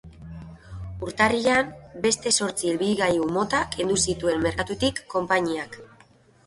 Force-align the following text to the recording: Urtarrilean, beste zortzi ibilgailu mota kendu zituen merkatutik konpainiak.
Urtarrilean, 1.07 1.69
beste 2.07 2.31
zortzi 2.39 2.73
ibilgailu 2.73 3.31
mota 3.37 3.61
kendu 3.77 4.01
zituen 4.09 4.43
merkatutik 4.49 5.05
konpainiak. 5.15 5.81